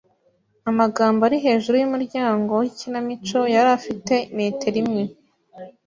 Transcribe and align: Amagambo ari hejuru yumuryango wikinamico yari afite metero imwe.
Amagambo 0.69 1.21
ari 1.27 1.37
hejuru 1.45 1.75
yumuryango 1.77 2.51
wikinamico 2.61 3.39
yari 3.55 3.69
afite 3.77 4.15
metero 4.37 4.77
imwe. 4.83 5.03